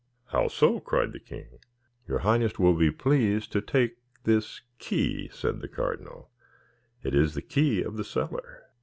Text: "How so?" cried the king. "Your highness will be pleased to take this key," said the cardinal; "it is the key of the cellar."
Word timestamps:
"How 0.29 0.47
so?" 0.47 0.79
cried 0.79 1.13
the 1.13 1.19
king. 1.19 1.59
"Your 2.07 2.17
highness 2.25 2.57
will 2.57 2.73
be 2.73 2.89
pleased 2.89 3.51
to 3.51 3.61
take 3.61 3.97
this 4.23 4.61
key," 4.79 5.29
said 5.31 5.59
the 5.59 5.67
cardinal; 5.67 6.31
"it 7.03 7.13
is 7.13 7.35
the 7.35 7.41
key 7.43 7.83
of 7.83 7.97
the 7.97 8.03
cellar." 8.03 8.63